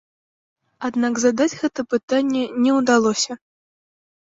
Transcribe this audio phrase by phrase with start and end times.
[0.89, 3.41] Аднак задаць гэта пытанне не ўдалося.